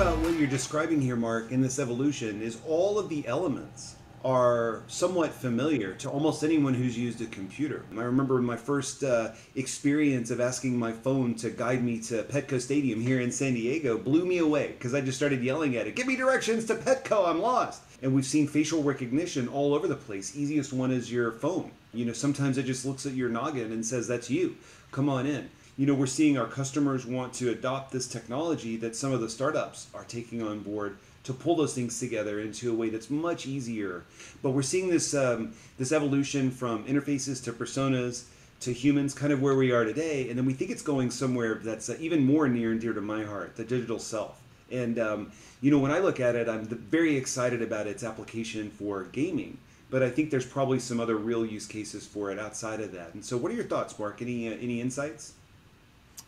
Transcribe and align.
you're 0.00 0.48
describing 0.48 1.02
here, 1.02 1.16
Mark, 1.16 1.50
in 1.50 1.60
this 1.60 1.78
evolution 1.78 2.40
is 2.40 2.56
all 2.66 2.98
of 2.98 3.10
the 3.10 3.26
elements 3.26 3.96
are 4.24 4.82
somewhat 4.88 5.30
familiar 5.30 5.92
to 5.96 6.08
almost 6.08 6.42
anyone 6.42 6.72
who's 6.72 6.96
used 6.96 7.20
a 7.20 7.26
computer. 7.26 7.84
I 7.92 8.04
remember 8.04 8.40
my 8.40 8.56
first 8.56 9.04
uh, 9.04 9.32
experience 9.56 10.30
of 10.30 10.40
asking 10.40 10.78
my 10.78 10.92
phone 10.92 11.34
to 11.36 11.50
guide 11.50 11.84
me 11.84 12.00
to 12.04 12.22
Petco 12.22 12.58
Stadium 12.58 13.02
here 13.02 13.20
in 13.20 13.30
San 13.30 13.52
Diego 13.52 13.98
blew 13.98 14.24
me 14.24 14.38
away 14.38 14.68
because 14.68 14.94
I 14.94 15.02
just 15.02 15.18
started 15.18 15.42
yelling 15.42 15.76
at 15.76 15.86
it, 15.86 15.96
Give 15.96 16.06
me 16.06 16.16
directions 16.16 16.64
to 16.66 16.76
Petco, 16.76 17.28
I'm 17.28 17.42
lost. 17.42 17.82
And 18.02 18.14
we've 18.14 18.24
seen 18.24 18.48
facial 18.48 18.82
recognition 18.82 19.46
all 19.48 19.74
over 19.74 19.86
the 19.86 19.96
place. 19.96 20.34
Easiest 20.34 20.72
one 20.72 20.90
is 20.90 21.12
your 21.12 21.32
phone. 21.32 21.72
You 21.92 22.06
know, 22.06 22.14
sometimes 22.14 22.56
it 22.56 22.62
just 22.62 22.86
looks 22.86 23.04
at 23.04 23.12
your 23.12 23.28
noggin 23.28 23.70
and 23.72 23.84
says, 23.84 24.08
That's 24.08 24.30
you. 24.30 24.56
Come 24.92 25.10
on 25.10 25.26
in. 25.26 25.50
You 25.76 25.86
know, 25.86 25.94
we're 25.94 26.06
seeing 26.06 26.36
our 26.36 26.46
customers 26.46 27.06
want 27.06 27.32
to 27.34 27.50
adopt 27.50 27.92
this 27.92 28.06
technology 28.06 28.76
that 28.78 28.96
some 28.96 29.12
of 29.12 29.20
the 29.20 29.28
startups 29.28 29.88
are 29.94 30.04
taking 30.04 30.42
on 30.42 30.60
board 30.60 30.96
to 31.24 31.32
pull 31.32 31.56
those 31.56 31.74
things 31.74 32.00
together 32.00 32.40
into 32.40 32.70
a 32.70 32.74
way 32.74 32.88
that's 32.88 33.10
much 33.10 33.46
easier. 33.46 34.04
But 34.42 34.50
we're 34.50 34.62
seeing 34.62 34.88
this 34.88 35.14
um, 35.14 35.52
this 35.78 35.92
evolution 35.92 36.50
from 36.50 36.84
interfaces 36.84 37.42
to 37.44 37.52
personas 37.52 38.24
to 38.60 38.72
humans, 38.72 39.14
kind 39.14 39.32
of 39.32 39.40
where 39.40 39.54
we 39.54 39.72
are 39.72 39.84
today, 39.84 40.28
and 40.28 40.38
then 40.38 40.44
we 40.44 40.52
think 40.52 40.70
it's 40.70 40.82
going 40.82 41.10
somewhere 41.10 41.54
that's 41.54 41.88
uh, 41.88 41.96
even 41.98 42.24
more 42.24 42.46
near 42.46 42.72
and 42.72 42.80
dear 42.80 42.92
to 42.92 43.00
my 43.00 43.24
heart, 43.24 43.56
the 43.56 43.64
digital 43.64 43.98
self. 43.98 44.38
And 44.70 44.98
um, 44.98 45.32
you 45.60 45.70
know, 45.70 45.78
when 45.78 45.90
I 45.90 45.98
look 45.98 46.20
at 46.20 46.36
it, 46.36 46.48
I'm 46.48 46.66
very 46.66 47.16
excited 47.16 47.62
about 47.62 47.86
its 47.86 48.04
application 48.04 48.70
for 48.70 49.04
gaming. 49.04 49.58
But 49.90 50.02
I 50.04 50.10
think 50.10 50.30
there's 50.30 50.46
probably 50.46 50.78
some 50.78 51.00
other 51.00 51.16
real 51.16 51.44
use 51.44 51.66
cases 51.66 52.06
for 52.06 52.30
it 52.30 52.38
outside 52.38 52.80
of 52.80 52.92
that. 52.92 53.14
And 53.14 53.24
so, 53.24 53.36
what 53.36 53.50
are 53.50 53.56
your 53.56 53.64
thoughts, 53.64 53.98
Mark? 53.98 54.22
Any 54.22 54.48
uh, 54.48 54.56
any 54.60 54.80
insights? 54.80 55.32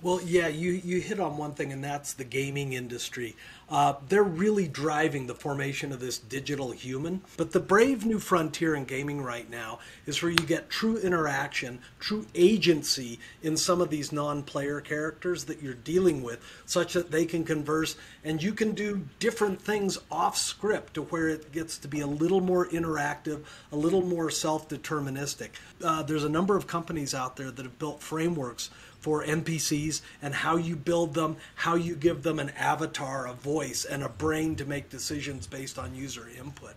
Well, 0.02 0.20
yeah, 0.20 0.48
you, 0.48 0.72
you 0.72 1.00
hit 1.00 1.20
on 1.20 1.36
one 1.36 1.54
thing, 1.54 1.72
and 1.72 1.84
that's 1.84 2.14
the 2.14 2.24
gaming 2.24 2.72
industry. 2.72 3.36
Uh, 3.70 3.94
they're 4.08 4.24
really 4.24 4.66
driving 4.66 5.28
the 5.28 5.34
formation 5.34 5.92
of 5.92 6.00
this 6.00 6.18
digital 6.18 6.72
human. 6.72 7.22
But 7.36 7.52
the 7.52 7.60
brave 7.60 8.04
new 8.04 8.18
frontier 8.18 8.74
in 8.74 8.84
gaming 8.84 9.22
right 9.22 9.48
now 9.48 9.78
is 10.04 10.20
where 10.20 10.32
you 10.32 10.38
get 10.38 10.68
true 10.68 10.98
interaction, 10.98 11.78
true 12.00 12.26
agency 12.34 13.20
in 13.44 13.56
some 13.56 13.80
of 13.80 13.90
these 13.90 14.10
non 14.10 14.42
player 14.42 14.80
characters 14.80 15.44
that 15.44 15.62
you're 15.62 15.72
dealing 15.72 16.22
with, 16.22 16.40
such 16.66 16.94
that 16.94 17.12
they 17.12 17.24
can 17.24 17.44
converse 17.44 17.94
and 18.24 18.42
you 18.42 18.52
can 18.52 18.72
do 18.72 19.06
different 19.20 19.62
things 19.62 19.98
off 20.10 20.36
script 20.36 20.94
to 20.94 21.02
where 21.02 21.28
it 21.28 21.52
gets 21.52 21.78
to 21.78 21.88
be 21.88 22.00
a 22.00 22.06
little 22.06 22.40
more 22.40 22.66
interactive, 22.66 23.44
a 23.70 23.76
little 23.76 24.02
more 24.02 24.30
self 24.30 24.68
deterministic. 24.68 25.50
Uh, 25.82 26.02
there's 26.02 26.24
a 26.24 26.28
number 26.28 26.56
of 26.56 26.66
companies 26.66 27.14
out 27.14 27.36
there 27.36 27.52
that 27.52 27.64
have 27.64 27.78
built 27.78 28.02
frameworks 28.02 28.68
for 29.02 29.24
NPCs 29.24 30.00
and 30.22 30.32
how 30.32 30.56
you 30.56 30.76
build 30.76 31.12
them, 31.12 31.36
how 31.56 31.74
you 31.74 31.96
give 31.96 32.22
them 32.22 32.38
an 32.38 32.50
avatar, 32.50 33.26
a 33.26 33.34
voice, 33.34 33.84
and 33.84 34.02
a 34.02 34.08
brain 34.08 34.54
to 34.56 34.64
make 34.64 34.88
decisions 34.88 35.46
based 35.46 35.76
on 35.78 35.94
user 35.94 36.28
input. 36.38 36.76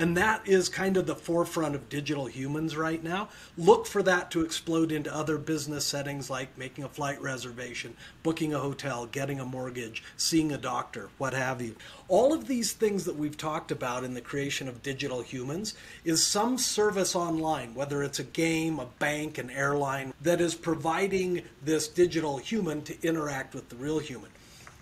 And 0.00 0.16
that 0.16 0.48
is 0.48 0.70
kind 0.70 0.96
of 0.96 1.04
the 1.04 1.14
forefront 1.14 1.74
of 1.74 1.90
digital 1.90 2.24
humans 2.24 2.74
right 2.74 3.04
now. 3.04 3.28
Look 3.58 3.86
for 3.86 4.02
that 4.04 4.30
to 4.30 4.40
explode 4.40 4.92
into 4.92 5.14
other 5.14 5.36
business 5.36 5.84
settings 5.84 6.30
like 6.30 6.56
making 6.56 6.84
a 6.84 6.88
flight 6.88 7.20
reservation, 7.20 7.94
booking 8.22 8.54
a 8.54 8.58
hotel, 8.58 9.04
getting 9.04 9.40
a 9.40 9.44
mortgage, 9.44 10.02
seeing 10.16 10.52
a 10.52 10.56
doctor, 10.56 11.10
what 11.18 11.34
have 11.34 11.60
you. 11.60 11.76
All 12.08 12.32
of 12.32 12.48
these 12.48 12.72
things 12.72 13.04
that 13.04 13.16
we've 13.16 13.36
talked 13.36 13.70
about 13.70 14.02
in 14.02 14.14
the 14.14 14.22
creation 14.22 14.68
of 14.68 14.82
digital 14.82 15.20
humans 15.20 15.74
is 16.02 16.26
some 16.26 16.56
service 16.56 17.14
online, 17.14 17.74
whether 17.74 18.02
it's 18.02 18.20
a 18.20 18.24
game, 18.24 18.78
a 18.78 18.86
bank, 18.86 19.36
an 19.36 19.50
airline, 19.50 20.14
that 20.22 20.40
is 20.40 20.54
providing 20.54 21.42
this 21.62 21.88
digital 21.88 22.38
human 22.38 22.80
to 22.84 22.96
interact 23.06 23.54
with 23.54 23.68
the 23.68 23.76
real 23.76 23.98
human. 23.98 24.30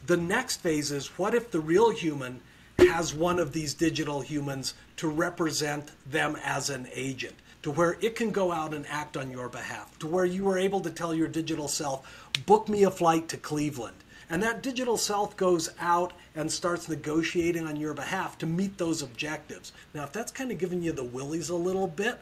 The 0.06 0.16
next 0.16 0.60
phase 0.60 0.93
is 0.93 1.09
what 1.19 1.34
if 1.34 1.50
the 1.50 1.59
real 1.59 1.91
human 1.91 2.41
has 2.88 3.15
one 3.15 3.38
of 3.38 3.53
these 3.53 3.75
digital 3.75 4.21
humans 4.21 4.75
to 4.97 5.09
represent 5.09 5.91
them 6.10 6.37
as 6.44 6.71
an 6.71 6.88
agent, 6.94 7.34
to 7.62 7.71
where 7.71 7.97
it 8.00 8.16
can 8.16 8.31
go 8.31 8.53
out 8.53 8.75
and 8.75 8.87
act 8.88 9.16
on 9.16 9.31
your 9.31 9.49
behalf, 9.49 9.99
to 9.99 10.06
where 10.06 10.25
you 10.25 10.49
are 10.49 10.59
able 10.59 10.81
to 10.81 10.91
tell 10.91 11.15
your 11.15 11.28
digital 11.28 11.69
self, 11.69 12.31
book 12.47 12.69
me 12.69 12.82
a 12.84 12.91
flight 12.91 13.28
to 13.28 13.37
Cleveland. 13.37 13.97
And 14.31 14.43
that 14.43 14.62
digital 14.62 14.97
self 14.97 15.37
goes 15.37 15.71
out 15.81 16.12
and 16.34 16.53
starts 16.53 16.88
negotiating 16.88 17.66
on 17.66 17.76
your 17.76 17.94
behalf 17.94 18.37
to 18.38 18.47
meet 18.47 18.76
those 18.76 19.03
objectives. 19.03 19.72
Now, 19.94 20.05
if 20.05 20.12
that's 20.12 20.32
kind 20.32 20.50
of 20.50 20.59
giving 20.59 20.82
you 20.82 20.93
the 20.93 21.05
willies 21.05 21.49
a 21.49 21.56
little 21.56 21.87
bit, 21.87 22.19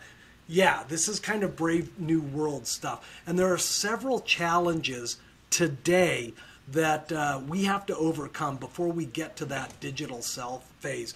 yeah, 0.47 0.85
this 0.89 1.09
is 1.09 1.19
kind 1.19 1.43
of 1.43 1.57
brave 1.57 1.99
new 1.99 2.21
world 2.21 2.67
stuff. 2.67 3.21
And 3.27 3.39
there 3.39 3.53
are 3.53 3.59
several 3.59 4.21
challenges 4.21 5.17
today 5.51 6.35
that 6.69 7.13
uh, 7.13 7.41
we 7.49 7.65
have 7.65 7.87
to 7.87 7.97
overcome 7.97 8.57
before 8.57 8.89
we 8.89 9.07
get 9.07 9.37
to 9.37 9.45
that 9.47 9.79
digital 9.81 10.23
self 10.23 10.65
phase. 10.81 11.15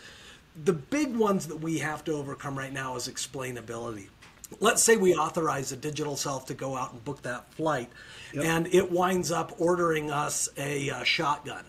The 0.64 0.72
big 0.72 1.16
ones 1.16 1.46
that 1.48 1.60
we 1.60 1.78
have 1.78 2.04
to 2.04 2.12
overcome 2.12 2.58
right 2.58 2.72
now 2.72 2.96
is 2.96 3.08
explainability. 3.08 4.08
Let's 4.58 4.82
say 4.82 4.96
we 4.96 5.14
authorize 5.14 5.70
a 5.70 5.76
digital 5.76 6.16
self 6.16 6.46
to 6.46 6.54
go 6.54 6.76
out 6.76 6.92
and 6.92 7.04
book 7.04 7.22
that 7.22 7.52
flight, 7.54 7.88
yep. 8.32 8.44
and 8.44 8.74
it 8.74 8.90
winds 8.90 9.30
up 9.30 9.54
ordering 9.58 10.10
us 10.10 10.48
a 10.56 10.90
uh, 10.90 11.04
shotgun. 11.04 11.64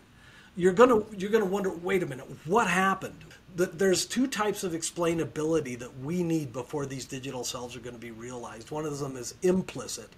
You're 0.56 0.74
gonna 0.74 1.04
you're 1.18 1.32
gonna 1.32 1.46
wonder, 1.46 1.70
wait 1.70 2.04
a 2.04 2.06
minute, 2.06 2.28
what 2.46 2.68
happened? 2.68 3.24
There's 3.56 4.06
two 4.06 4.28
types 4.28 4.64
of 4.64 4.74
explainability 4.74 5.78
that 5.80 6.00
we 6.00 6.24
need 6.24 6.54
before 6.54 6.86
these 6.86 7.06
digital 7.06 7.44
selves 7.44 7.76
are 7.76 7.80
going 7.82 7.96
to 7.96 8.02
be 8.02 8.12
realized. 8.12 8.72
One 8.72 8.86
of 8.86 8.98
them 9.00 9.18
is 9.18 9.36
implicit, 9.42 10.10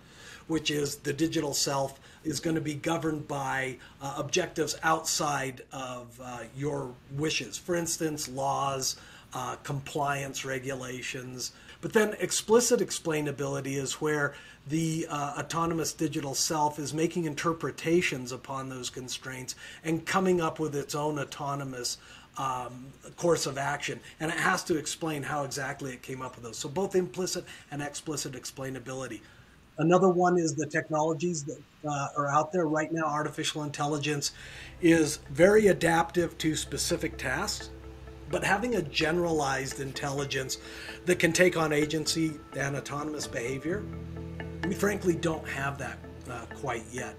which 0.45 0.69
is 0.69 0.97
the 0.97 1.13
digital 1.13 1.53
self 1.53 1.99
is 2.23 2.39
going 2.39 2.55
to 2.55 2.61
be 2.61 2.75
governed 2.75 3.27
by 3.27 3.77
uh, 4.03 4.13
objectives 4.17 4.77
outside 4.83 5.63
of 5.71 6.19
uh, 6.23 6.41
your 6.55 6.93
wishes. 7.15 7.57
For 7.57 7.75
instance, 7.75 8.29
laws, 8.29 8.97
uh, 9.33 9.55
compliance 9.63 10.45
regulations. 10.45 11.53
But 11.83 11.91
then 11.91 12.15
explicit 12.21 12.79
explainability 12.79 13.75
is 13.75 13.99
where 13.99 14.35
the 14.69 15.05
uh, 15.09 15.33
autonomous 15.37 15.91
digital 15.91 16.33
self 16.33 16.79
is 16.79 16.93
making 16.93 17.25
interpretations 17.25 18.31
upon 18.31 18.69
those 18.69 18.89
constraints 18.89 19.55
and 19.83 20.05
coming 20.05 20.39
up 20.39 20.59
with 20.59 20.77
its 20.77 20.95
own 20.95 21.19
autonomous 21.19 21.97
um, 22.37 22.85
course 23.17 23.45
of 23.45 23.57
action, 23.57 23.99
and 24.21 24.31
it 24.31 24.37
has 24.37 24.63
to 24.63 24.77
explain 24.77 25.23
how 25.23 25.43
exactly 25.43 25.91
it 25.91 26.01
came 26.01 26.21
up 26.21 26.35
with 26.35 26.45
those. 26.45 26.57
So 26.57 26.69
both 26.69 26.95
implicit 26.95 27.43
and 27.69 27.81
explicit 27.81 28.31
explainability. 28.31 29.19
Another 29.77 30.07
one 30.07 30.37
is 30.37 30.53
the 30.53 30.67
technologies 30.67 31.43
that 31.43 31.61
uh, 31.85 32.07
are 32.15 32.31
out 32.31 32.53
there 32.53 32.65
right 32.65 32.93
now. 32.93 33.03
Artificial 33.03 33.63
intelligence 33.63 34.31
is 34.81 35.17
very 35.31 35.67
adaptive 35.67 36.37
to 36.37 36.55
specific 36.55 37.17
tasks, 37.17 37.71
but 38.33 38.43
having 38.43 38.77
a 38.77 38.81
generalized 38.81 39.79
intelligence 39.79 40.57
that 41.05 41.19
can 41.19 41.31
take 41.31 41.55
on 41.55 41.71
agency 41.71 42.31
and 42.57 42.75
autonomous 42.75 43.27
behavior, 43.27 43.83
we 44.67 44.73
frankly 44.73 45.13
don't 45.13 45.47
have 45.47 45.77
that 45.77 45.99
uh, 46.27 46.43
quite 46.55 46.83
yet. 46.91 47.15